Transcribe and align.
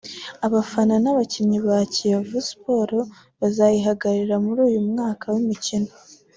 abafana 0.45 0.95
n’abakinnyi 1.03 1.59
ba 1.67 1.77
Kiyovu 1.93 2.37
Sports 2.49 3.09
bazayihagararira 3.39 4.35
muri 4.45 4.59
uyu 4.69 4.81
mwaka 4.89 5.25
w’imikino 5.33 5.91